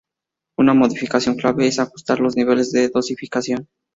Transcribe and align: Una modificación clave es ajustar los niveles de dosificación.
Una 0.57 0.73
modificación 0.73 1.35
clave 1.35 1.67
es 1.67 1.77
ajustar 1.77 2.21
los 2.21 2.35
niveles 2.35 2.71
de 2.71 2.89
dosificación. 2.89 3.69